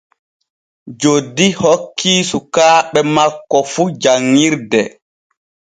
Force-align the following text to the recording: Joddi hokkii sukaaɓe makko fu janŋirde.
Joddi 0.99 1.45
hokkii 1.61 2.19
sukaaɓe 2.29 2.99
makko 3.15 3.57
fu 3.71 3.83
janŋirde. 4.01 4.81